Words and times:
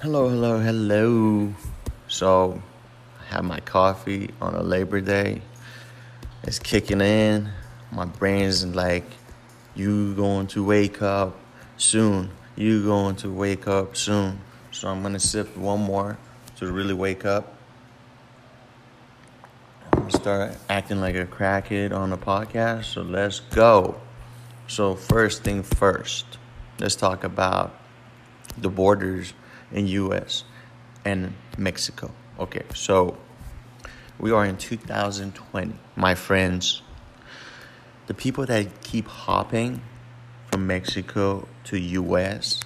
Hello, 0.00 0.28
hello, 0.28 0.60
hello. 0.60 1.52
So, 2.06 2.62
I 3.20 3.34
have 3.34 3.44
my 3.44 3.58
coffee 3.58 4.30
on 4.40 4.54
a 4.54 4.62
Labor 4.62 5.00
Day. 5.00 5.42
It's 6.44 6.60
kicking 6.60 7.00
in. 7.00 7.48
My 7.90 8.04
brain's 8.04 8.64
like, 8.64 9.02
you 9.74 10.14
going 10.14 10.46
to 10.54 10.62
wake 10.62 11.02
up 11.02 11.36
soon. 11.78 12.30
You 12.54 12.84
going 12.84 13.16
to 13.16 13.32
wake 13.32 13.66
up 13.66 13.96
soon. 13.96 14.38
So 14.70 14.86
I'm 14.86 15.02
gonna 15.02 15.18
sip 15.18 15.56
one 15.56 15.80
more 15.80 16.16
to 16.58 16.70
really 16.70 16.94
wake 16.94 17.24
up. 17.24 17.56
I'm 19.94 20.08
start 20.12 20.56
acting 20.68 21.00
like 21.00 21.16
a 21.16 21.26
crackhead 21.26 21.92
on 21.92 22.12
a 22.12 22.18
podcast. 22.18 22.84
So 22.84 23.02
let's 23.02 23.40
go. 23.40 24.00
So 24.68 24.94
first 24.94 25.42
thing 25.42 25.64
first, 25.64 26.38
let's 26.78 26.94
talk 26.94 27.24
about 27.24 27.74
the 28.56 28.68
borders 28.68 29.32
in 29.72 29.86
US 29.86 30.44
and 31.04 31.34
Mexico. 31.56 32.10
Okay, 32.38 32.62
so 32.74 33.16
we 34.18 34.30
are 34.30 34.44
in 34.44 34.56
2020. 34.56 35.74
My 35.96 36.14
friends, 36.14 36.82
the 38.06 38.14
people 38.14 38.46
that 38.46 38.82
keep 38.82 39.06
hopping 39.06 39.80
from 40.50 40.66
Mexico 40.66 41.46
to 41.64 41.78
US 41.78 42.60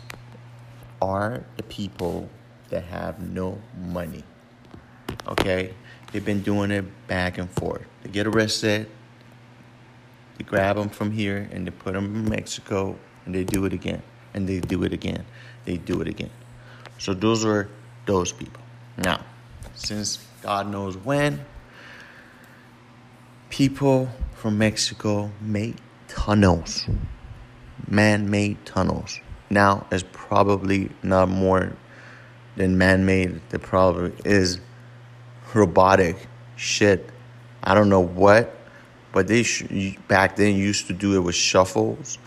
are 1.01 1.45
the 1.57 1.63
people 1.65 2.29
that 2.71 2.85
have 2.85 3.21
no 3.21 3.61
money. 3.77 4.25
Okay? 5.27 5.75
They've 6.11 6.25
been 6.25 6.43
doing 6.43 6.71
it 6.71 6.85
back 7.09 7.39
and 7.39 7.51
forth. 7.51 7.87
They 8.03 8.11
get 8.11 8.27
arrested, 8.27 8.89
they 10.39 10.45
grab 10.45 10.77
them 10.77 10.89
from 10.89 11.11
here 11.11 11.49
and 11.53 11.67
they 11.67 11.71
put 11.71 11.95
them 11.95 12.15
in 12.15 12.29
Mexico 12.29 12.97
and 13.25 13.35
they 13.35 13.45
do 13.45 13.65
it 13.65 13.73
again. 13.73 14.03
And 14.35 14.49
they 14.49 14.61
do 14.61 14.83
it 14.85 14.93
again. 14.93 15.25
They 15.65 15.77
do 15.77 16.01
it 16.01 16.09
again. 16.09 16.31
So 17.03 17.13
those 17.15 17.45
were 17.45 17.67
those 18.07 18.31
people. 18.31 18.63
Now, 18.97 19.25
since 19.75 20.25
God 20.41 20.71
knows 20.71 20.97
when, 20.97 21.45
people 23.51 24.09
from 24.37 24.57
Mexico 24.57 25.33
made 25.41 25.81
tunnels, 26.07 26.87
man 27.89 28.31
made 28.31 28.65
tunnels. 28.65 29.19
Now, 29.51 29.85
it's 29.91 30.05
probably 30.13 30.91
not 31.03 31.29
more 31.29 31.73
than 32.55 32.79
man 32.79 33.05
made, 33.05 33.41
the 33.49 33.59
problem 33.59 34.17
is 34.25 34.61
robotic 35.55 36.29
shit. 36.55 37.11
I 37.65 37.75
don't 37.75 37.89
know 37.89 37.99
what, 37.99 38.57
but 39.13 39.27
they 39.27 39.43
sh- 39.43 39.97
back 40.07 40.37
then 40.37 40.55
used 40.55 40.87
to 40.87 40.93
do 40.93 41.17
it 41.17 41.21
with 41.21 41.35
shuffles, 41.35 42.21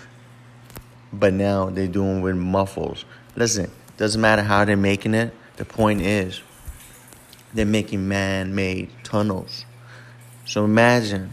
but 1.13 1.31
now 1.31 1.69
they're 1.69 1.87
doing 1.87 2.21
with 2.21 2.35
muffles. 2.35 3.05
Listen, 3.37 3.71
doesn't 3.97 4.19
matter 4.19 4.43
how 4.43 4.65
they're 4.65 4.77
making 4.77 5.13
it. 5.13 5.33
The 5.57 5.65
point 5.65 6.01
is, 6.01 6.41
they're 7.53 7.65
making 7.65 8.07
man-made 8.07 8.89
tunnels. 9.03 9.65
So 10.45 10.65
imagine 10.65 11.31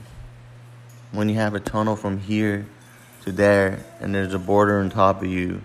when 1.10 1.28
you 1.28 1.34
have 1.36 1.54
a 1.54 1.60
tunnel 1.60 1.96
from 1.96 2.18
here 2.18 2.66
to 3.22 3.32
there, 3.32 3.84
and 4.00 4.14
there's 4.14 4.34
a 4.34 4.38
border 4.38 4.80
on 4.80 4.90
top 4.90 5.22
of 5.22 5.28
you, 5.28 5.60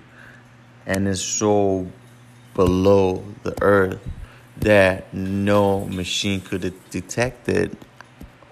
and 0.86 1.08
it's 1.08 1.22
so 1.22 1.88
below 2.54 3.24
the 3.44 3.56
earth 3.62 4.00
that 4.58 5.14
no 5.14 5.86
machine 5.86 6.42
could 6.42 6.74
detect 6.90 7.48
it. 7.48 7.72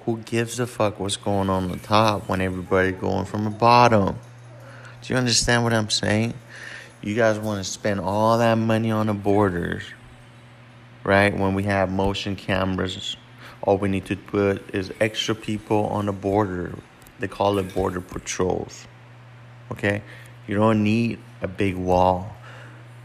Who 0.05 0.17
gives 0.19 0.59
a 0.59 0.67
fuck 0.67 0.99
what's 0.99 1.17
going 1.17 1.49
on 1.49 1.67
the 1.69 1.77
top 1.77 2.29
when 2.29 2.39
everybody 2.41 2.91
going 2.91 3.25
from 3.25 3.43
the 3.43 3.49
bottom? 3.49 4.15
Do 5.01 5.13
you 5.13 5.17
understand 5.17 5.63
what 5.63 5.73
I'm 5.73 5.89
saying? 5.89 6.35
You 7.05 7.13
guys 7.13 7.37
want 7.37 7.63
to 7.63 7.71
spend 7.71 7.99
all 7.99 8.39
that 8.39 8.55
money 8.55 8.89
on 8.89 9.05
the 9.05 9.13
borders, 9.13 9.83
right? 11.03 11.37
When 11.37 11.53
we 11.53 11.61
have 11.63 11.91
motion 11.91 12.35
cameras, 12.35 13.15
all 13.61 13.77
we 13.77 13.89
need 13.89 14.05
to 14.07 14.15
put 14.15 14.73
is 14.73 14.91
extra 14.99 15.35
people 15.35 15.85
on 15.85 16.07
the 16.07 16.11
border. 16.11 16.73
They 17.19 17.27
call 17.27 17.59
it 17.59 17.73
border 17.75 18.01
patrols. 18.01 18.87
Okay? 19.71 20.01
You 20.47 20.55
don't 20.55 20.83
need 20.83 21.19
a 21.43 21.47
big 21.47 21.75
wall 21.75 22.35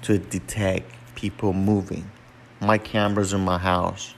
to 0.02 0.18
detect 0.18 0.90
people 1.14 1.52
moving. 1.52 2.10
My 2.58 2.78
cameras 2.78 3.34
in 3.34 3.42
my 3.42 3.58
house 3.58 4.14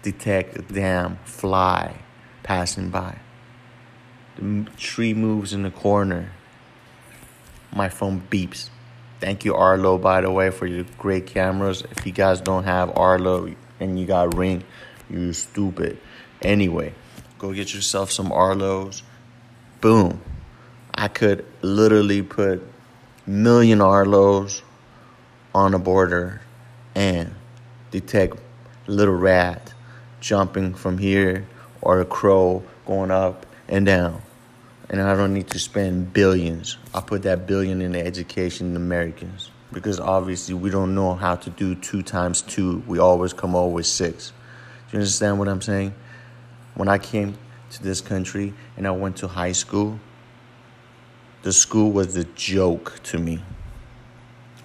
detect 0.00 0.56
a 0.56 0.62
damn 0.62 1.18
fly 1.24 1.96
passing 2.42 2.88
by. 2.88 3.18
The 4.38 4.66
tree 4.78 5.12
moves 5.12 5.52
in 5.52 5.64
the 5.64 5.70
corner 5.70 6.32
my 7.74 7.88
phone 7.88 8.22
beeps. 8.30 8.70
Thank 9.20 9.44
you, 9.44 9.54
Arlo, 9.54 9.98
by 9.98 10.20
the 10.20 10.30
way, 10.30 10.50
for 10.50 10.66
your 10.66 10.84
great 10.96 11.26
cameras. 11.26 11.82
If 11.90 12.06
you 12.06 12.12
guys 12.12 12.40
don't 12.40 12.64
have 12.64 12.96
Arlo 12.96 13.52
and 13.80 13.98
you 13.98 14.06
got 14.06 14.36
Ring, 14.36 14.62
you 15.10 15.32
stupid. 15.32 15.98
Anyway, 16.40 16.94
go 17.38 17.52
get 17.52 17.74
yourself 17.74 18.12
some 18.12 18.30
Arlos. 18.30 19.02
Boom. 19.80 20.20
I 20.94 21.08
could 21.08 21.44
literally 21.62 22.22
put 22.22 22.62
million 23.26 23.80
Arlos 23.80 24.62
on 25.54 25.74
a 25.74 25.78
border 25.78 26.40
and 26.94 27.34
detect 27.90 28.38
little 28.86 29.14
rat 29.14 29.74
jumping 30.20 30.74
from 30.74 30.98
here 30.98 31.46
or 31.80 32.00
a 32.00 32.04
crow 32.04 32.62
going 32.86 33.10
up 33.10 33.46
and 33.68 33.86
down 33.86 34.22
and 34.90 35.02
I 35.02 35.14
don't 35.14 35.34
need 35.34 35.48
to 35.48 35.58
spend 35.58 36.12
billions. 36.12 36.78
I 36.94 37.00
put 37.00 37.22
that 37.22 37.46
billion 37.46 37.82
in 37.82 37.92
the 37.92 38.04
education 38.04 38.70
of 38.70 38.76
Americans 38.76 39.50
because 39.72 40.00
obviously 40.00 40.54
we 40.54 40.70
don't 40.70 40.94
know 40.94 41.14
how 41.14 41.36
to 41.36 41.50
do 41.50 41.74
two 41.74 42.02
times 42.02 42.40
two. 42.40 42.82
We 42.86 42.98
always 42.98 43.32
come 43.32 43.54
over 43.54 43.74
with 43.74 43.86
six. 43.86 44.30
Do 44.90 44.96
you 44.96 45.00
understand 45.00 45.38
what 45.38 45.48
I'm 45.48 45.60
saying? 45.60 45.94
When 46.74 46.88
I 46.88 46.96
came 46.96 47.36
to 47.72 47.82
this 47.82 48.00
country 48.00 48.54
and 48.76 48.86
I 48.86 48.90
went 48.92 49.18
to 49.18 49.28
high 49.28 49.52
school, 49.52 50.00
the 51.42 51.52
school 51.52 51.92
was 51.92 52.16
a 52.16 52.24
joke 52.24 52.98
to 53.04 53.18
me. 53.18 53.42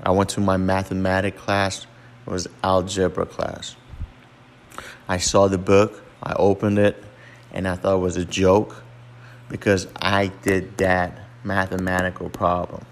I 0.01 0.11
went 0.11 0.29
to 0.31 0.41
my 0.41 0.57
mathematics 0.57 1.41
class, 1.41 1.85
it 2.25 2.29
was 2.29 2.47
algebra 2.63 3.25
class. 3.25 3.75
I 5.07 5.17
saw 5.17 5.47
the 5.47 5.57
book, 5.57 6.01
I 6.21 6.33
opened 6.33 6.79
it, 6.79 7.01
and 7.51 7.67
I 7.67 7.75
thought 7.75 7.95
it 7.95 8.01
was 8.01 8.17
a 8.17 8.25
joke 8.25 8.82
because 9.49 9.87
I 9.95 10.27
did 10.27 10.77
that 10.77 11.17
mathematical 11.43 12.29
problem 12.29 12.85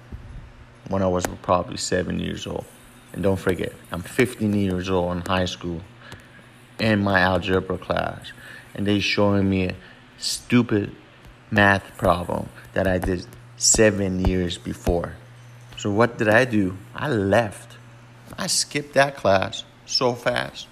when 0.88 1.02
I 1.02 1.08
was 1.08 1.26
probably 1.42 1.78
seven 1.78 2.20
years 2.20 2.46
old. 2.46 2.66
And 3.14 3.24
don't 3.24 3.40
forget, 3.40 3.74
I'm 3.92 4.02
15 4.02 4.54
years 4.54 4.90
old 4.90 5.16
in 5.18 5.22
high 5.26 5.46
school 5.46 5.82
in 6.80 7.04
my 7.04 7.20
algebra 7.20 7.78
class, 7.78 8.32
and 8.74 8.86
they 8.86 9.00
showing 9.00 9.50
me 9.50 9.70
a 9.70 9.76
stupid 10.18 10.96
math 11.50 11.98
problem 11.98 12.50
that 12.74 12.88
I 12.88 12.98
did 12.98 13.26
seven 13.58 14.26
years 14.26 14.58
before. 14.58 15.16
So 15.78 15.92
what 15.92 16.18
did 16.18 16.30
I 16.30 16.46
do? 16.46 16.78
I 16.96 17.10
left. 17.10 17.78
I 18.38 18.48
skipped 18.48 18.94
that 18.94 19.18
class 19.18 19.64
so 19.86 20.14
fast. 20.14 20.68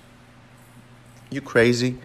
You 1.29 1.41
crazy? 1.41 1.97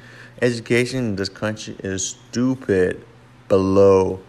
Education 0.43 0.99
in 0.99 1.17
this 1.17 1.29
country 1.29 1.77
is 1.79 2.09
stupid 2.09 3.05
below 3.49 4.21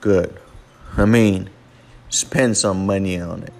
good. 0.00 0.38
I 0.96 1.04
mean, 1.04 1.50
spend 2.08 2.56
some 2.56 2.86
money 2.86 3.20
on 3.20 3.42
it. 3.42 3.52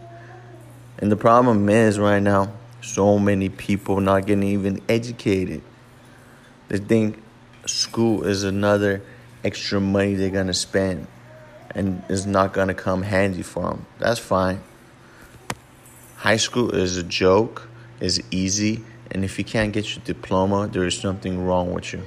And 0.98 1.12
the 1.12 1.16
problem 1.16 1.68
is 1.68 1.98
right 1.98 2.22
now, 2.22 2.52
so 2.82 3.18
many 3.18 3.48
people 3.48 4.00
not 4.00 4.26
getting 4.26 4.44
even 4.44 4.82
educated. 4.88 5.62
They 6.68 6.78
think 6.78 7.22
school 7.66 8.24
is 8.24 8.44
another 8.44 9.02
extra 9.44 9.80
money 9.80 10.14
they're 10.14 10.30
gonna 10.30 10.54
spend 10.54 11.06
and 11.70 12.02
it's 12.08 12.26
not 12.26 12.52
gonna 12.52 12.74
come 12.74 13.02
handy 13.02 13.42
for 13.42 13.62
them. 13.70 13.86
That's 13.98 14.18
fine. 14.18 14.60
High 16.16 16.36
school 16.38 16.74
is 16.74 16.96
a 16.96 17.02
joke, 17.02 17.68
is 18.00 18.22
easy, 18.30 18.84
and 19.10 19.24
if 19.24 19.38
you 19.38 19.44
can't 19.44 19.72
get 19.72 19.94
your 19.94 20.04
diploma, 20.04 20.68
there 20.68 20.84
is 20.84 20.98
something 20.98 21.44
wrong 21.44 21.72
with 21.72 21.92
you. 21.92 22.02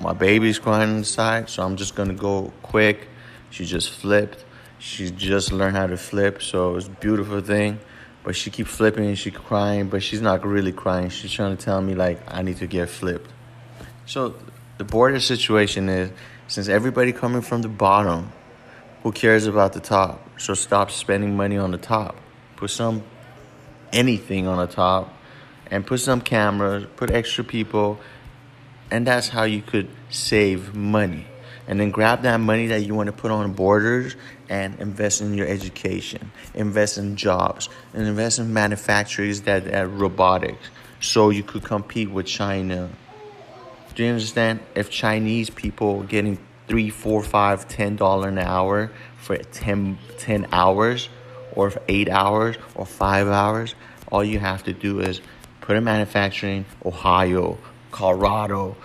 My 0.00 0.12
baby's 0.12 0.58
crying 0.58 0.96
inside, 0.96 1.48
so 1.48 1.64
I'm 1.64 1.76
just 1.76 1.96
gonna 1.96 2.14
go 2.14 2.52
quick. 2.62 3.08
She 3.50 3.64
just 3.64 3.90
flipped. 3.90 4.44
She 4.78 5.10
just 5.10 5.52
learned 5.52 5.76
how 5.76 5.88
to 5.88 5.96
flip, 5.96 6.40
so 6.40 6.76
it's 6.76 6.86
a 6.86 6.90
beautiful 6.90 7.40
thing. 7.40 7.80
But 8.22 8.36
she 8.36 8.50
keep 8.50 8.68
flipping 8.68 9.06
and 9.06 9.18
she 9.18 9.30
crying, 9.30 9.88
but 9.88 10.02
she's 10.02 10.20
not 10.20 10.46
really 10.46 10.72
crying. 10.72 11.08
She's 11.08 11.32
trying 11.32 11.56
to 11.56 11.64
tell 11.64 11.80
me 11.80 11.94
like 11.94 12.20
I 12.28 12.42
need 12.42 12.58
to 12.58 12.66
get 12.66 12.88
flipped. 12.88 13.30
So 14.06 14.34
the 14.76 14.84
border 14.84 15.18
situation 15.18 15.88
is 15.88 16.10
since 16.46 16.68
everybody 16.68 17.12
coming 17.12 17.42
from 17.42 17.62
the 17.62 17.68
bottom, 17.68 18.32
who 19.02 19.12
cares 19.12 19.46
about 19.46 19.72
the 19.72 19.80
top? 19.80 20.20
So 20.38 20.54
stop 20.54 20.90
spending 20.90 21.36
money 21.36 21.58
on 21.58 21.72
the 21.72 21.78
top. 21.78 22.16
Put 22.56 22.70
some 22.70 23.02
anything 23.92 24.46
on 24.46 24.58
the 24.58 24.72
top 24.72 25.12
and 25.70 25.86
put 25.86 26.00
some 26.00 26.20
cameras, 26.20 26.86
put 26.96 27.10
extra 27.10 27.44
people 27.44 27.98
and 28.90 29.06
that's 29.06 29.28
how 29.28 29.44
you 29.44 29.62
could 29.62 29.88
save 30.10 30.74
money. 30.74 31.26
and 31.68 31.78
then 31.78 31.90
grab 31.90 32.22
that 32.22 32.38
money 32.38 32.68
that 32.68 32.80
you 32.80 32.94
want 32.94 33.08
to 33.08 33.12
put 33.12 33.30
on 33.30 33.52
borders 33.52 34.16
and 34.48 34.80
invest 34.80 35.20
in 35.20 35.34
your 35.34 35.46
education, 35.46 36.30
invest 36.54 36.96
in 36.96 37.14
jobs, 37.14 37.68
and 37.92 38.06
invest 38.06 38.38
in 38.38 38.54
manufacturers 38.54 39.42
that 39.42 39.68
are 39.74 39.86
robotics, 39.86 40.70
so 41.00 41.28
you 41.28 41.42
could 41.42 41.62
compete 41.62 42.10
with 42.10 42.24
China. 42.24 42.88
Do 43.94 44.02
you 44.02 44.08
understand? 44.08 44.60
If 44.74 44.88
Chinese 44.88 45.50
people 45.50 46.04
getting 46.04 46.38
three, 46.68 46.88
four, 46.88 47.22
five, 47.22 47.68
ten 47.68 47.96
dollar 47.96 48.28
an 48.28 48.38
hour 48.38 48.90
for 49.18 49.36
10, 49.36 49.98
10 50.16 50.46
hours, 50.52 51.10
or 51.52 51.72
eight 51.88 52.08
hours, 52.08 52.56
or 52.74 52.86
five 52.86 53.26
hours, 53.28 53.74
all 54.10 54.24
you 54.24 54.38
have 54.38 54.62
to 54.64 54.72
do 54.72 55.00
is 55.00 55.20
put 55.60 55.76
in 55.76 55.84
manufacturing, 55.84 56.64
Ohio, 56.84 57.58
Colorado, 57.98 58.76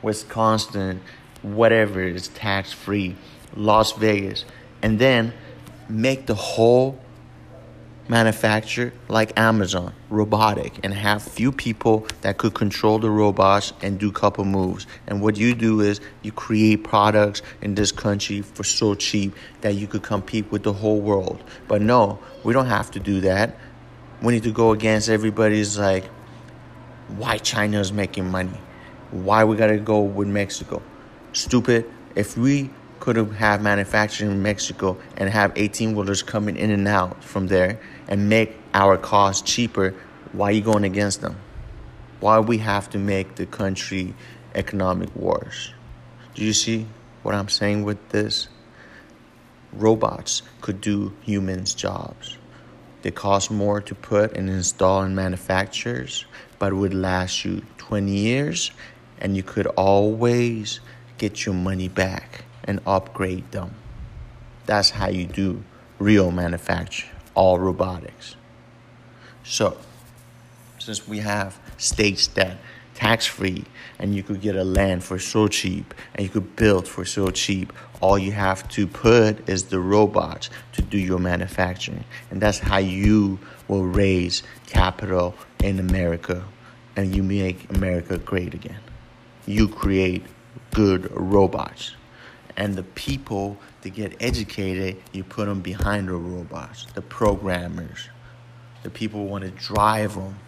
Wisconsin, 0.00 1.00
whatever 1.42 2.00
is 2.00 2.28
tax 2.28 2.72
free, 2.72 3.16
Las 3.56 3.90
Vegas, 3.94 4.44
and 4.80 5.00
then 5.00 5.32
make 5.88 6.26
the 6.26 6.36
whole 6.36 7.00
manufacture 8.06 8.92
like 9.08 9.36
Amazon, 9.36 9.92
robotic, 10.08 10.78
and 10.84 10.94
have 10.94 11.20
few 11.20 11.50
people 11.50 12.06
that 12.20 12.38
could 12.38 12.54
control 12.54 13.00
the 13.00 13.10
robots 13.10 13.72
and 13.82 13.98
do 13.98 14.12
couple 14.12 14.44
moves. 14.44 14.86
And 15.08 15.20
what 15.20 15.36
you 15.36 15.52
do 15.52 15.80
is 15.80 16.00
you 16.22 16.30
create 16.30 16.84
products 16.84 17.42
in 17.60 17.74
this 17.74 17.90
country 17.90 18.42
for 18.42 18.62
so 18.62 18.94
cheap 18.94 19.34
that 19.62 19.74
you 19.74 19.88
could 19.88 20.04
compete 20.04 20.48
with 20.52 20.62
the 20.62 20.72
whole 20.72 21.00
world. 21.00 21.42
But 21.66 21.82
no, 21.82 22.20
we 22.44 22.52
don't 22.52 22.66
have 22.66 22.92
to 22.92 23.00
do 23.00 23.22
that. 23.22 23.56
We 24.22 24.32
need 24.34 24.44
to 24.44 24.52
go 24.52 24.70
against 24.70 25.08
everybody's 25.08 25.76
like 25.76 26.04
why 27.16 27.38
China 27.38 27.80
is 27.80 27.92
making 27.92 28.30
money. 28.30 28.58
Why 29.10 29.44
we 29.44 29.56
gotta 29.56 29.78
go 29.78 30.00
with 30.00 30.28
Mexico? 30.28 30.82
Stupid. 31.32 31.90
If 32.14 32.36
we 32.36 32.70
could 33.00 33.16
have 33.16 33.32
had 33.32 33.62
manufacturing 33.62 34.30
in 34.30 34.42
Mexico 34.42 34.96
and 35.16 35.28
have 35.30 35.52
18 35.56 35.96
wheelers 35.96 36.22
coming 36.22 36.56
in 36.56 36.70
and 36.70 36.86
out 36.86 37.24
from 37.24 37.46
there 37.46 37.80
and 38.08 38.28
make 38.28 38.56
our 38.74 38.96
costs 38.96 39.50
cheaper, 39.50 39.94
why 40.32 40.50
are 40.50 40.52
you 40.52 40.60
going 40.60 40.84
against 40.84 41.20
them? 41.20 41.36
Why 42.20 42.38
we 42.38 42.58
have 42.58 42.90
to 42.90 42.98
make 42.98 43.36
the 43.36 43.46
country 43.46 44.14
economic 44.54 45.14
worse? 45.16 45.72
Do 46.34 46.44
you 46.44 46.52
see 46.52 46.86
what 47.22 47.34
I'm 47.34 47.48
saying 47.48 47.84
with 47.84 48.10
this? 48.10 48.48
Robots 49.72 50.42
could 50.60 50.80
do 50.80 51.12
humans' 51.22 51.74
jobs. 51.74 52.36
They 53.02 53.10
cost 53.10 53.50
more 53.50 53.80
to 53.80 53.94
put 53.94 54.36
and 54.36 54.50
install 54.50 55.02
in 55.02 55.14
manufacturers, 55.14 56.26
but 56.58 56.72
would 56.72 56.94
last 56.94 57.44
you 57.44 57.62
20 57.78 58.10
years 58.10 58.70
and 59.20 59.36
you 59.36 59.42
could 59.42 59.66
always 59.66 60.80
get 61.18 61.44
your 61.44 61.54
money 61.54 61.88
back 61.88 62.44
and 62.64 62.80
upgrade 62.86 63.50
them. 63.52 63.74
That's 64.66 64.90
how 64.90 65.08
you 65.08 65.26
do 65.26 65.62
real 65.98 66.30
manufacture, 66.30 67.08
all 67.34 67.58
robotics. 67.58 68.36
So, 69.44 69.76
since 70.78 71.06
we 71.06 71.18
have 71.18 71.58
states 71.76 72.26
that 72.28 72.56
tax 73.00 73.24
free 73.24 73.64
and 73.98 74.14
you 74.14 74.22
could 74.22 74.42
get 74.42 74.56
a 74.56 74.62
land 74.62 75.02
for 75.02 75.18
so 75.18 75.48
cheap 75.48 75.94
and 76.14 76.22
you 76.22 76.28
could 76.30 76.54
build 76.54 76.86
for 76.86 77.04
so 77.06 77.30
cheap, 77.30 77.72
all 78.02 78.18
you 78.18 78.30
have 78.30 78.68
to 78.68 78.86
put 78.86 79.48
is 79.48 79.64
the 79.64 79.80
robots 79.80 80.50
to 80.74 80.82
do 80.82 80.98
your 80.98 81.18
manufacturing. 81.18 82.04
And 82.30 82.42
that's 82.42 82.58
how 82.58 82.76
you 82.76 83.38
will 83.68 83.86
raise 83.86 84.42
capital 84.66 85.34
in 85.64 85.78
America 85.78 86.44
and 86.94 87.16
you 87.16 87.22
make 87.22 87.70
America 87.74 88.18
great 88.18 88.52
again. 88.52 88.80
You 89.46 89.66
create 89.66 90.22
good 90.74 91.10
robots. 91.10 91.96
And 92.58 92.76
the 92.76 92.82
people 92.82 93.56
to 93.80 93.88
get 93.88 94.14
educated, 94.20 95.02
you 95.12 95.24
put 95.24 95.46
them 95.46 95.62
behind 95.62 96.08
the 96.08 96.14
robots, 96.14 96.86
the 96.92 97.00
programmers, 97.00 98.10
the 98.82 98.90
people 98.90 99.20
who 99.20 99.26
want 99.26 99.44
to 99.44 99.50
drive 99.50 100.16
them, 100.16 100.38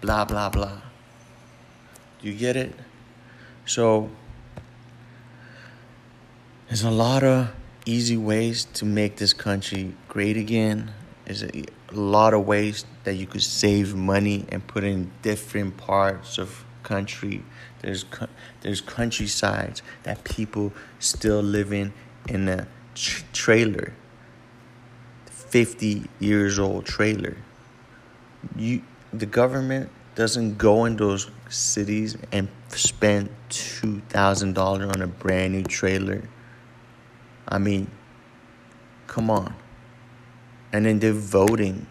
blah, 0.00 0.24
blah, 0.24 0.48
blah. 0.50 0.80
You 2.24 2.32
get 2.32 2.56
it? 2.56 2.74
So, 3.66 4.10
there's 6.68 6.82
a 6.82 6.90
lot 6.90 7.22
of 7.22 7.50
easy 7.84 8.16
ways 8.16 8.64
to 8.64 8.86
make 8.86 9.16
this 9.16 9.34
country 9.34 9.92
great 10.08 10.38
again. 10.38 10.90
There's 11.26 11.42
a 11.42 11.64
lot 11.92 12.32
of 12.32 12.46
ways 12.46 12.86
that 13.04 13.16
you 13.16 13.26
could 13.26 13.42
save 13.42 13.94
money 13.94 14.46
and 14.48 14.66
put 14.66 14.84
in 14.84 15.10
different 15.20 15.76
parts 15.76 16.38
of 16.38 16.64
country. 16.82 17.42
There's 17.82 18.06
there's 18.62 18.80
countrysides 18.80 19.82
that 20.04 20.24
people 20.24 20.72
still 20.98 21.42
living 21.42 21.92
in 22.26 22.48
a 22.48 22.66
tra- 22.94 23.24
trailer. 23.34 23.92
50 25.26 26.04
years 26.20 26.58
old 26.58 26.86
trailer. 26.86 27.36
You 28.56 28.80
the 29.12 29.26
government 29.26 29.90
doesn't 30.14 30.58
go 30.58 30.84
in 30.84 30.96
those 30.96 31.30
cities 31.48 32.16
and 32.32 32.48
spend 32.68 33.28
$2,000 33.50 34.94
on 34.94 35.02
a 35.02 35.06
brand 35.06 35.52
new 35.52 35.64
trailer. 35.64 36.28
I 37.48 37.58
mean, 37.58 37.90
come 39.06 39.30
on. 39.30 39.54
And 40.72 40.86
then 40.86 40.98
they're 40.98 41.12
voting 41.12 41.86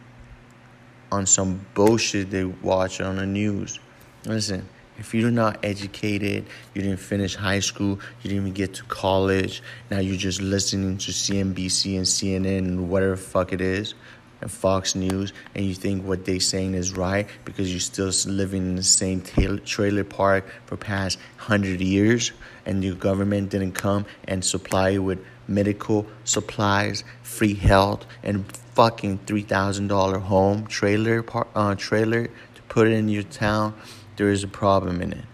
on 1.11 1.25
some 1.25 1.65
bullshit 1.73 2.31
they 2.31 2.43
watch 2.43 2.99
on 2.99 3.17
the 3.17 3.25
news. 3.25 3.79
Listen, 4.25 4.67
if 4.97 5.13
you're 5.13 5.31
not 5.31 5.63
educated, 5.63 6.45
you 6.73 6.81
didn't 6.81 6.99
finish 6.99 7.35
high 7.35 7.59
school, 7.59 7.99
you 8.21 8.29
didn't 8.29 8.37
even 8.37 8.53
get 8.53 8.73
to 8.75 8.83
college, 8.85 9.61
now 9.89 9.99
you're 9.99 10.17
just 10.17 10.41
listening 10.41 10.97
to 10.97 11.11
CNBC 11.11 11.97
and 11.97 12.05
CNN 12.05 12.59
and 12.59 12.89
whatever 12.89 13.15
fuck 13.15 13.53
it 13.53 13.61
is, 13.61 13.95
and 14.43 14.51
Fox 14.51 14.93
News, 14.93 15.31
and 15.55 15.65
you 15.65 15.73
think 15.73 16.05
what 16.05 16.25
they're 16.25 16.39
saying 16.39 16.73
is 16.73 16.95
right 16.95 17.27
because 17.45 17.71
you're 17.71 17.79
still 17.79 18.11
living 18.29 18.63
in 18.63 18.75
the 18.75 18.83
same 18.83 19.21
trailer 19.65 20.03
park 20.03 20.45
for 20.65 20.75
past 20.75 21.17
hundred 21.37 21.79
years, 21.79 22.33
and 22.65 22.83
your 22.83 22.95
government 22.95 23.49
didn't 23.49 23.71
come 23.71 24.05
and 24.27 24.43
supply 24.43 24.89
you 24.89 25.01
with 25.01 25.25
medical 25.47 26.05
supplies, 26.25 27.05
free 27.21 27.53
health, 27.53 28.05
and 28.21 28.45
fucking 28.75 29.19
three 29.25 29.43
thousand 29.43 29.87
dollar 29.87 30.19
home 30.19 30.67
trailer 30.67 31.23
uh, 31.55 31.75
trailer 31.75 32.27
to 32.27 32.61
put 32.67 32.87
in 32.87 33.07
your 33.07 33.23
town, 33.23 33.73
there 34.17 34.29
is 34.29 34.43
a 34.43 34.47
problem 34.47 35.01
in 35.01 35.13
it. 35.13 35.25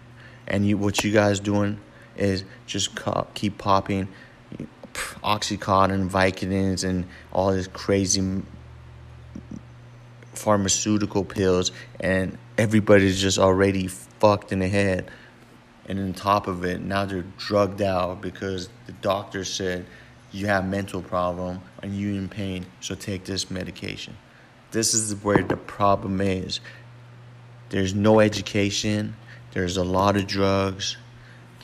And 0.46 0.66
you, 0.66 0.78
what 0.78 1.02
you 1.04 1.10
guys 1.12 1.40
doing 1.40 1.80
is 2.16 2.44
just 2.66 2.90
keep 3.34 3.58
popping 3.58 4.06
oxycontin, 5.22 6.08
Vicodins, 6.08 6.84
and 6.84 7.06
all 7.32 7.52
this 7.52 7.66
crazy 7.68 8.42
pharmaceutical 10.40 11.24
pills, 11.24 11.70
and 12.00 12.38
everybody's 12.56 13.20
just 13.20 13.38
already 13.38 13.86
fucked 13.86 14.52
in 14.52 14.58
the 14.60 14.68
head. 14.68 15.10
And 15.86 15.98
on 15.98 16.12
top 16.14 16.46
of 16.46 16.64
it, 16.64 16.80
now 16.80 17.04
they're 17.04 17.24
drugged 17.36 17.82
out 17.82 18.20
because 18.20 18.68
the 18.86 18.92
doctor 18.92 19.44
said 19.44 19.86
you 20.32 20.46
have 20.46 20.66
mental 20.66 21.02
problem 21.02 21.60
and 21.82 21.94
you 21.94 22.14
in 22.14 22.28
pain, 22.28 22.66
so 22.80 22.94
take 22.94 23.24
this 23.24 23.50
medication. 23.50 24.16
This 24.70 24.94
is 24.94 25.14
where 25.22 25.42
the 25.42 25.56
problem 25.56 26.20
is. 26.20 26.60
There's 27.70 27.94
no 27.94 28.20
education, 28.20 29.16
there's 29.52 29.76
a 29.76 29.84
lot 29.84 30.16
of 30.16 30.26
drugs, 30.26 30.96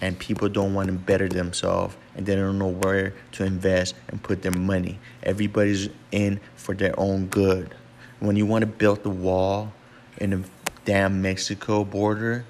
and 0.00 0.18
people 0.18 0.48
don't 0.48 0.74
want 0.74 0.88
to 0.88 0.92
better 0.92 1.28
themselves 1.28 1.96
and 2.16 2.26
they 2.26 2.34
don't 2.34 2.58
know 2.58 2.68
where 2.68 3.14
to 3.32 3.44
invest 3.44 3.94
and 4.08 4.22
put 4.22 4.42
their 4.42 4.52
money. 4.52 4.98
Everybody's 5.22 5.88
in 6.10 6.40
for 6.56 6.74
their 6.74 6.98
own 6.98 7.26
good. 7.26 7.74
When 8.20 8.36
you 8.36 8.46
want 8.46 8.62
to 8.62 8.66
build 8.66 9.02
the 9.02 9.10
wall 9.10 9.72
in 10.18 10.30
the 10.30 10.44
damn 10.84 11.20
Mexico 11.20 11.84
border, 11.84 12.44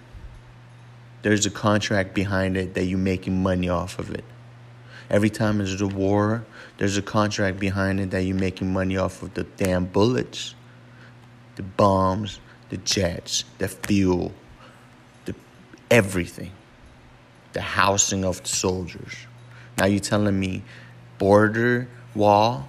there's 1.23 1.46
a 1.46 1.50
contract 1.50 2.14
behind 2.14 2.56
it 2.56 2.75
that 2.75 2.85
you're 2.85 2.99
making 2.99 3.42
money 3.42 3.68
off 3.68 3.99
of 3.99 4.12
it. 4.12 4.25
Every 5.11 5.30
time 5.30 5.58
there's 5.58 5.80
a 5.80 5.87
war, 5.87 6.44
there's 6.78 6.96
a 6.96 7.02
contract 7.02 7.58
behind 7.58 8.00
it 8.00 8.11
that 8.11 8.23
you're 8.23 8.37
making 8.37 8.73
money 8.73 8.96
off 8.96 9.23
of 9.23 9.35
the 9.35 9.44
damn 9.44 9.87
bullets, 9.87 10.54
the 11.56 11.62
bombs, 11.62 12.40
the 12.68 12.76
jets, 12.78 13.44
the 13.58 13.68
fuel, 13.68 14.32
the 15.25 15.35
everything, 15.90 16.52
the 17.52 17.61
housing 17.61 18.25
of 18.25 18.42
the 18.42 18.49
soldiers. 18.49 19.14
Now 19.78 19.87
you're 19.87 20.00
telling 20.00 20.38
me 20.38 20.62
border 21.18 21.88
wall 22.14 22.68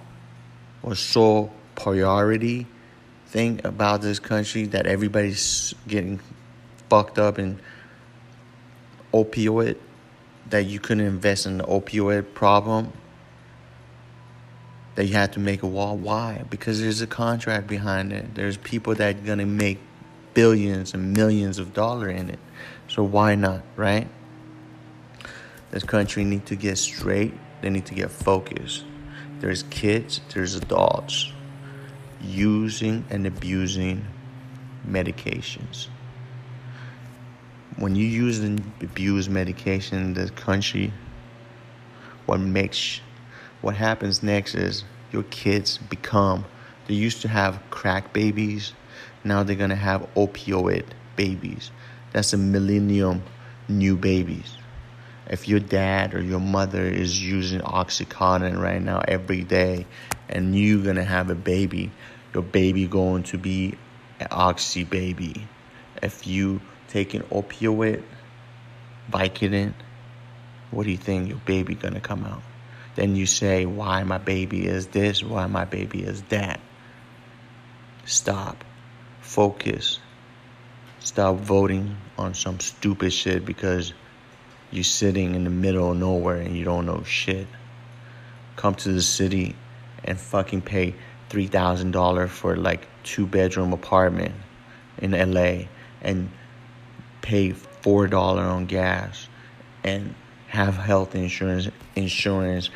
was 0.82 0.98
so 0.98 1.52
priority 1.74 2.66
thing 3.28 3.60
about 3.62 4.00
this 4.00 4.18
country 4.18 4.64
that 4.64 4.86
everybody's 4.86 5.74
getting 5.86 6.18
fucked 6.88 7.18
up 7.18 7.38
in 7.38 7.60
opioid 9.12 9.76
that 10.48 10.64
you 10.64 10.80
couldn't 10.80 11.06
invest 11.06 11.44
in 11.44 11.58
the 11.58 11.64
opioid 11.64 12.32
problem 12.32 12.92
that 14.94 15.04
you 15.04 15.12
had 15.12 15.34
to 15.34 15.40
make 15.40 15.62
a 15.62 15.66
wall? 15.66 15.96
Why? 15.96 16.42
Because 16.48 16.80
there's 16.80 17.02
a 17.02 17.06
contract 17.06 17.66
behind 17.66 18.12
it. 18.12 18.34
There's 18.34 18.56
people 18.56 18.94
that 18.94 19.16
are 19.16 19.20
going 19.20 19.38
to 19.38 19.46
make 19.46 19.78
billions 20.32 20.94
and 20.94 21.12
millions 21.12 21.58
of 21.58 21.74
dollars 21.74 22.18
in 22.18 22.30
it. 22.30 22.38
So 22.88 23.02
why 23.02 23.34
not 23.34 23.62
right? 23.76 24.08
This 25.70 25.84
country 25.84 26.24
need 26.24 26.46
to 26.46 26.56
get 26.56 26.78
straight. 26.78 27.34
They 27.60 27.68
need 27.68 27.84
to 27.86 27.94
get 27.94 28.10
focused. 28.10 28.84
There's 29.40 29.64
kids, 29.64 30.22
there's 30.32 30.54
adults 30.54 31.32
using 32.20 33.04
and 33.10 33.26
abusing 33.26 34.04
medications. 34.86 35.88
When 37.76 37.94
you 37.94 38.06
use 38.06 38.40
and 38.40 38.60
abuse 38.82 39.28
medication 39.28 39.98
in 39.98 40.14
this 40.14 40.30
country, 40.30 40.92
what 42.26 42.40
makes 42.40 43.00
what 43.60 43.76
happens 43.76 44.22
next 44.22 44.54
is 44.54 44.84
your 45.12 45.24
kids 45.24 45.78
become 45.78 46.44
they 46.88 46.94
used 46.94 47.20
to 47.22 47.28
have 47.28 47.60
crack 47.68 48.14
babies, 48.14 48.72
now 49.22 49.42
they're 49.42 49.56
gonna 49.56 49.76
have 49.76 50.08
opioid 50.14 50.84
babies. 51.16 51.70
That's 52.12 52.32
a 52.32 52.38
millennium 52.38 53.22
new 53.68 53.94
babies. 53.94 54.56
If 55.28 55.46
your 55.46 55.60
dad 55.60 56.14
or 56.14 56.22
your 56.22 56.40
mother 56.40 56.82
is 56.82 57.22
using 57.22 57.60
Oxycontin 57.60 58.58
right 58.58 58.80
now 58.80 59.02
every 59.06 59.42
day 59.42 59.84
and 60.28 60.56
you're 60.56 60.82
gonna 60.82 61.04
have 61.04 61.30
a 61.30 61.34
baby, 61.34 61.90
your 62.34 62.42
baby 62.42 62.86
going 62.86 63.22
to 63.24 63.38
be 63.38 63.74
an 64.20 64.28
oxy 64.30 64.84
baby. 64.84 65.46
If 66.02 66.26
you 66.26 66.60
take 66.88 67.14
an 67.14 67.22
opioid, 67.24 68.02
Vicodin, 69.10 69.74
what 70.70 70.84
do 70.84 70.90
you 70.90 70.96
think 70.96 71.28
your 71.28 71.38
baby 71.38 71.74
gonna 71.74 72.00
come 72.00 72.24
out? 72.24 72.42
Then 72.94 73.14
you 73.14 73.26
say, 73.26 73.64
why 73.64 74.02
my 74.02 74.18
baby 74.18 74.66
is 74.66 74.88
this, 74.88 75.22
why 75.22 75.46
my 75.46 75.64
baby 75.64 76.02
is 76.02 76.22
that. 76.30 76.60
Stop. 78.04 78.64
Focus. 79.20 80.00
Stop 80.98 81.36
voting 81.36 81.96
on 82.16 82.34
some 82.34 82.58
stupid 82.58 83.12
shit 83.12 83.44
because 83.44 83.92
you're 84.70 84.84
sitting 84.84 85.34
in 85.34 85.44
the 85.44 85.50
middle 85.50 85.92
of 85.92 85.96
nowhere 85.96 86.38
and 86.38 86.56
you 86.56 86.64
don't 86.64 86.86
know 86.86 87.02
shit. 87.04 87.46
Come 88.56 88.74
to 88.74 88.92
the 88.92 89.02
city 89.02 89.54
and 90.04 90.18
fucking 90.18 90.62
pay 90.62 90.94
$3,000 91.30 92.28
for 92.28 92.56
like 92.56 92.86
two 93.02 93.26
bedroom 93.26 93.72
apartment 93.72 94.34
in 94.98 95.12
LA 95.12 95.66
and 96.02 96.30
pay 97.22 97.50
$4 97.50 98.12
on 98.14 98.66
gas 98.66 99.28
and 99.84 100.14
have 100.48 100.76
health 100.76 101.14
insurance 101.14 101.68
insurance 101.94 102.70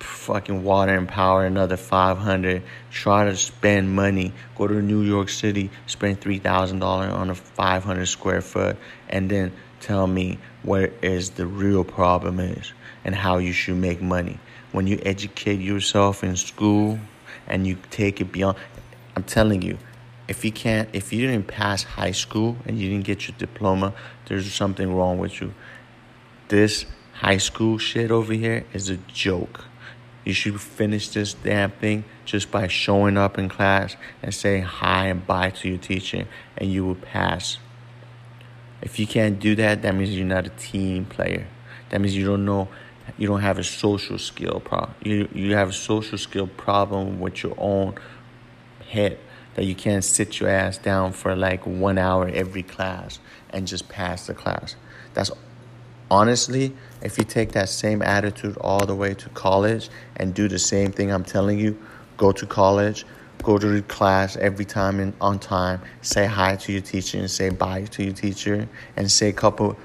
fucking 0.00 0.62
water 0.62 0.94
and 0.94 1.08
power 1.08 1.44
another 1.44 1.76
500 1.76 2.62
try 2.90 3.24
to 3.24 3.36
spend 3.36 3.94
money 3.94 4.32
go 4.56 4.66
to 4.66 4.80
new 4.82 5.02
york 5.02 5.28
city 5.28 5.70
spend 5.86 6.20
$3000 6.20 6.82
on 6.82 7.30
a 7.30 7.34
500 7.34 8.06
square 8.06 8.40
foot 8.40 8.76
and 9.08 9.30
then 9.30 9.52
tell 9.80 10.06
me 10.06 10.38
where 10.62 10.92
is 11.02 11.30
the 11.30 11.46
real 11.46 11.84
problem 11.84 12.38
is 12.40 12.72
and 13.04 13.14
how 13.14 13.38
you 13.38 13.52
should 13.52 13.76
make 13.76 14.00
money 14.00 14.38
when 14.72 14.86
you 14.86 15.00
educate 15.04 15.60
yourself 15.60 16.22
in 16.22 16.36
school 16.36 16.98
and 17.46 17.66
you 17.66 17.76
take 17.90 18.20
it 18.20 18.30
beyond 18.32 18.56
i'm 19.16 19.22
telling 19.22 19.62
you 19.62 19.78
if 20.28 20.44
you 20.44 20.52
can't 20.52 20.88
if 20.92 21.12
you 21.12 21.26
didn't 21.26 21.46
pass 21.46 21.82
high 21.82 22.10
school 22.10 22.56
and 22.66 22.78
you 22.78 22.88
didn't 22.90 23.04
get 23.04 23.28
your 23.28 23.36
diploma 23.38 23.92
there's 24.26 24.52
something 24.52 24.94
wrong 24.94 25.18
with 25.18 25.40
you 25.40 25.52
this 26.48 26.86
high 27.14 27.38
school 27.38 27.78
shit 27.78 28.10
over 28.10 28.32
here 28.32 28.64
is 28.72 28.90
a 28.90 28.96
joke 29.08 29.64
you 30.28 30.34
should 30.34 30.60
finish 30.60 31.08
this 31.08 31.32
damn 31.32 31.70
thing 31.70 32.04
just 32.26 32.50
by 32.50 32.68
showing 32.68 33.16
up 33.16 33.38
in 33.38 33.48
class 33.48 33.96
and 34.22 34.34
saying 34.34 34.62
hi 34.62 35.06
and 35.06 35.26
bye 35.26 35.48
to 35.48 35.70
your 35.70 35.78
teacher, 35.78 36.26
and 36.58 36.70
you 36.70 36.84
will 36.84 36.96
pass. 36.96 37.56
If 38.82 38.98
you 38.98 39.06
can't 39.06 39.40
do 39.40 39.54
that, 39.54 39.80
that 39.80 39.94
means 39.94 40.14
you're 40.14 40.26
not 40.26 40.46
a 40.46 40.50
team 40.50 41.06
player. 41.06 41.46
That 41.88 42.02
means 42.02 42.14
you 42.14 42.26
don't 42.26 42.44
know, 42.44 42.68
you 43.16 43.26
don't 43.26 43.40
have 43.40 43.58
a 43.58 43.64
social 43.64 44.18
skill 44.18 44.60
problem. 44.60 44.94
You 45.02 45.28
you 45.32 45.54
have 45.54 45.70
a 45.70 45.72
social 45.72 46.18
skill 46.18 46.46
problem 46.46 47.20
with 47.20 47.42
your 47.42 47.54
own 47.58 47.94
head 48.88 49.18
that 49.54 49.64
you 49.64 49.74
can't 49.74 50.04
sit 50.04 50.38
your 50.38 50.48
ass 50.48 50.78
down 50.78 51.12
for 51.12 51.34
like 51.34 51.66
one 51.66 51.98
hour 51.98 52.28
every 52.28 52.62
class 52.62 53.18
and 53.50 53.66
just 53.66 53.88
pass 53.88 54.26
the 54.26 54.34
class. 54.34 54.76
That's 55.14 55.30
honestly, 56.10 56.74
if 57.02 57.18
you 57.18 57.24
take 57.24 57.52
that 57.52 57.68
same 57.68 58.02
attitude 58.02 58.56
all 58.60 58.86
the 58.86 58.94
way 58.94 59.14
to 59.14 59.28
college 59.30 59.88
and 60.16 60.32
do 60.32 60.48
the 60.48 60.58
same 60.58 60.92
thing 60.92 61.10
I'm 61.10 61.24
telling 61.24 61.58
you, 61.58 61.76
go 62.16 62.32
to 62.32 62.46
college, 62.46 63.04
go 63.42 63.58
to 63.58 63.66
the 63.66 63.82
class 63.82 64.36
every 64.36 64.64
time 64.64 65.00
and 65.00 65.12
on 65.20 65.38
time, 65.38 65.80
say 66.02 66.26
hi 66.26 66.56
to 66.56 66.72
your 66.72 66.82
teacher 66.82 67.18
and 67.18 67.30
say 67.30 67.50
bye 67.50 67.84
to 67.84 68.04
your 68.04 68.14
teacher, 68.14 68.68
and 68.96 69.10
say 69.10 69.28
a 69.28 69.32
couple 69.32 69.76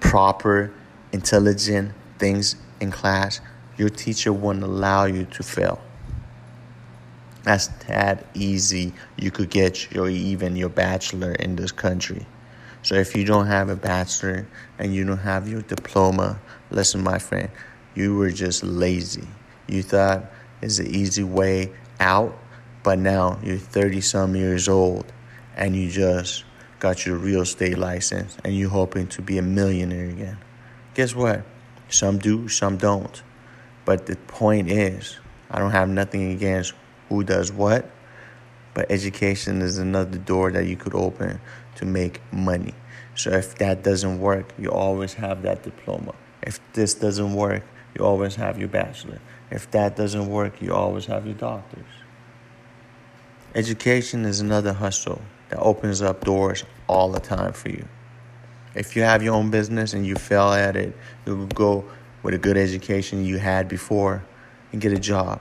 proper, 0.00 0.72
intelligent 1.12 1.92
things 2.18 2.56
in 2.80 2.90
class, 2.90 3.40
your 3.76 3.88
teacher 3.88 4.32
wouldn't 4.32 4.64
allow 4.64 5.04
you 5.04 5.24
to 5.24 5.42
fail. 5.42 5.80
That's 7.44 7.68
that 7.86 8.26
easy. 8.34 8.92
You 9.16 9.30
could 9.30 9.50
get 9.50 9.90
your 9.92 10.08
even 10.08 10.56
your 10.56 10.68
bachelor 10.68 11.32
in 11.32 11.56
this 11.56 11.72
country. 11.72 12.26
So 12.82 12.94
if 12.94 13.16
you 13.16 13.24
don't 13.24 13.46
have 13.46 13.70
a 13.70 13.76
bachelor 13.76 14.46
and 14.78 14.94
you 14.94 15.04
don't 15.04 15.18
have 15.18 15.48
your 15.48 15.62
diploma, 15.62 16.40
listen, 16.70 17.02
my 17.02 17.18
friend, 17.18 17.50
you 17.94 18.16
were 18.16 18.30
just 18.30 18.62
lazy. 18.62 19.26
You 19.66 19.82
thought 19.82 20.24
it's 20.60 20.78
the 20.78 20.88
easy 20.88 21.24
way 21.24 21.72
out, 22.00 22.36
but 22.82 22.98
now 22.98 23.38
you're 23.42 23.58
30 23.58 24.00
some 24.00 24.36
years 24.36 24.68
old 24.68 25.12
and 25.56 25.74
you 25.74 25.90
just 25.90 26.44
got 26.78 27.06
your 27.06 27.16
real 27.16 27.42
estate 27.42 27.78
license 27.78 28.36
and 28.44 28.56
you're 28.56 28.70
hoping 28.70 29.06
to 29.08 29.22
be 29.22 29.38
a 29.38 29.42
millionaire 29.42 30.08
again. 30.08 30.38
Guess 30.94 31.14
what? 31.14 31.44
Some 31.88 32.18
do, 32.18 32.48
some 32.48 32.76
don't. 32.76 33.22
But 33.84 34.06
the 34.06 34.16
point 34.16 34.70
is, 34.70 35.18
I 35.50 35.58
don't 35.58 35.70
have 35.70 35.88
nothing 35.88 36.32
against 36.32 36.74
who 37.08 37.24
does 37.24 37.50
what, 37.50 37.90
but 38.74 38.90
education 38.90 39.62
is 39.62 39.78
another 39.78 40.18
door 40.18 40.52
that 40.52 40.66
you 40.66 40.76
could 40.76 40.94
open 40.94 41.40
to 41.76 41.84
make 41.86 42.20
money. 42.32 42.74
So 43.14 43.30
if 43.30 43.56
that 43.56 43.82
doesn't 43.82 44.20
work, 44.20 44.52
you 44.58 44.70
always 44.70 45.14
have 45.14 45.42
that 45.42 45.62
diploma. 45.62 46.14
If 46.42 46.60
this 46.74 46.94
doesn't 46.94 47.34
work, 47.34 47.64
you 47.96 48.04
always 48.04 48.36
have 48.36 48.58
your 48.58 48.68
bachelor. 48.68 49.20
If 49.50 49.70
that 49.70 49.96
doesn't 49.96 50.28
work, 50.28 50.60
you 50.60 50.74
always 50.74 51.06
have 51.06 51.24
your 51.24 51.34
doctors. 51.34 51.86
Education 53.54 54.24
is 54.24 54.40
another 54.40 54.74
hustle 54.74 55.22
that 55.48 55.58
opens 55.58 56.02
up 56.02 56.24
doors 56.24 56.64
all 56.86 57.10
the 57.10 57.20
time 57.20 57.52
for 57.52 57.70
you. 57.70 57.88
If 58.78 58.94
you 58.94 59.02
have 59.02 59.22
your 59.22 59.34
own 59.34 59.50
business 59.50 59.92
and 59.92 60.06
you 60.06 60.14
fail 60.14 60.52
at 60.52 60.76
it, 60.76 60.96
you 61.26 61.48
go 61.54 61.84
with 62.22 62.34
a 62.34 62.38
good 62.38 62.56
education 62.56 63.24
you 63.24 63.38
had 63.38 63.68
before 63.68 64.24
and 64.72 64.80
get 64.80 64.92
a 64.92 64.98
job. 64.98 65.40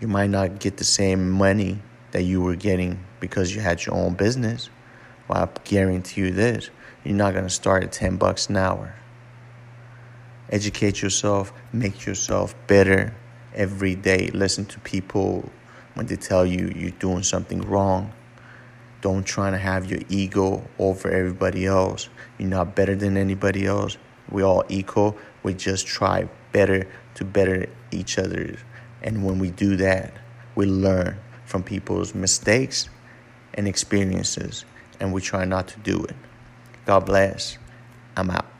You 0.00 0.08
might 0.08 0.30
not 0.30 0.58
get 0.58 0.78
the 0.78 0.84
same 0.84 1.30
money 1.30 1.80
that 2.12 2.22
you 2.22 2.40
were 2.40 2.56
getting 2.56 3.04
because 3.20 3.54
you 3.54 3.60
had 3.60 3.84
your 3.84 3.94
own 3.94 4.14
business, 4.14 4.70
well, 5.28 5.42
I 5.42 5.60
guarantee 5.64 6.22
you 6.22 6.30
this 6.30 6.70
you're 7.04 7.14
not 7.14 7.34
going 7.34 7.44
to 7.44 7.50
start 7.50 7.84
at 7.84 7.92
10 7.92 8.16
bucks 8.16 8.48
an 8.48 8.56
hour. 8.56 8.94
Educate 10.50 11.02
yourself, 11.02 11.52
make 11.72 12.04
yourself 12.04 12.54
better 12.66 13.14
every 13.54 13.94
day. 13.94 14.28
Listen 14.32 14.64
to 14.66 14.80
people 14.80 15.50
when 15.94 16.06
they 16.06 16.16
tell 16.16 16.44
you 16.44 16.72
you're 16.74 16.90
doing 16.90 17.22
something 17.22 17.60
wrong. 17.62 18.12
Don't 19.06 19.22
try 19.22 19.52
to 19.52 19.56
have 19.56 19.88
your 19.88 20.00
ego 20.08 20.68
over 20.80 21.08
everybody 21.08 21.64
else. 21.64 22.08
You're 22.38 22.48
not 22.48 22.74
better 22.74 22.96
than 22.96 23.16
anybody 23.16 23.64
else. 23.64 23.98
We 24.32 24.42
all 24.42 24.64
equal. 24.68 25.16
We 25.44 25.54
just 25.54 25.86
try 25.86 26.28
better 26.50 26.88
to 27.14 27.24
better 27.24 27.68
each 27.92 28.18
other. 28.18 28.56
And 29.02 29.24
when 29.24 29.38
we 29.38 29.52
do 29.52 29.76
that, 29.76 30.12
we 30.56 30.66
learn 30.66 31.16
from 31.44 31.62
people's 31.62 32.16
mistakes 32.16 32.88
and 33.54 33.68
experiences 33.68 34.64
and 34.98 35.12
we 35.12 35.20
try 35.20 35.44
not 35.44 35.68
to 35.68 35.78
do 35.78 36.02
it. 36.02 36.16
God 36.84 37.06
bless. 37.06 37.58
I'm 38.16 38.28
out. 38.30 38.55